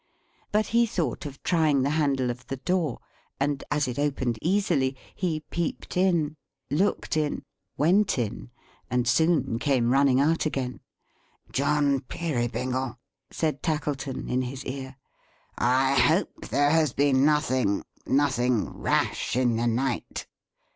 [0.51, 3.01] But he thought of trying the handle of the door;
[3.39, 6.37] and as it opened easily, he peeped in,
[6.71, 7.43] looked in,
[7.77, 8.49] went in;
[8.89, 10.79] and soon came running out again.
[11.51, 12.97] "John Peerybingle,"
[13.29, 14.95] said Tackleton, in his ear.
[15.59, 20.25] "I hope there has been nothing nothing rash in the night."